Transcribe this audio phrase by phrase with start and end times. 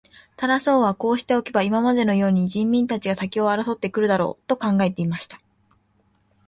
[0.35, 5.39] タラス王はこうしておけば、今までのように人民たちが先を争って来るだろう、と考えていました。